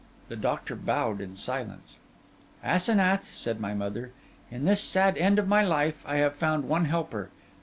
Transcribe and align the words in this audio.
The 0.29 0.35
doctor 0.35 0.75
bowed 0.75 1.21
in 1.21 1.35
silence. 1.35 1.99
'Asenath,' 2.65 3.21
said 3.23 3.59
my 3.61 3.75
mother, 3.75 4.13
'in 4.49 4.65
this 4.65 4.81
sad 4.81 5.15
end 5.15 5.37
of 5.37 5.47
my 5.47 5.61
life 5.61 6.03
I 6.07 6.15
have 6.15 6.35
found 6.35 6.67
one 6.67 6.85
helper. 6.85 7.29